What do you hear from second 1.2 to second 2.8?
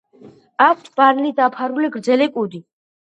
დაფარული გრძელი კუდი.